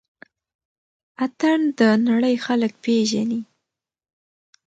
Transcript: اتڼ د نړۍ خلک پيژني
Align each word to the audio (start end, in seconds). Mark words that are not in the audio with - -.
اتڼ 1.23 1.59
د 1.79 1.81
نړۍ 2.07 2.35
خلک 2.45 2.71
پيژني 2.83 3.41